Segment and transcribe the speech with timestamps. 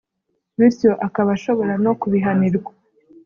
[0.59, 2.71] bityo akaba ashobora no kubihanirwa